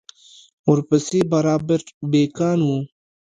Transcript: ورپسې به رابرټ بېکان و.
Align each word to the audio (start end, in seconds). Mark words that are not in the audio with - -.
ورپسې 0.71 1.19
به 1.29 1.37
رابرټ 1.47 1.87
بېکان 2.11 2.59
و. 2.63 2.69